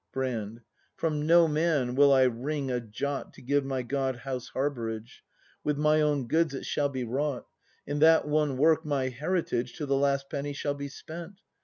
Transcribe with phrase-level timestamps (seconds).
[0.11, 0.61] Brand.
[0.95, 5.23] From no man will I wring a jot To give my God house harbourage:
[5.63, 7.45] With my own goods it shall be wrought;
[7.85, 11.41] In that one work mv heritage To the last penny shall be spent.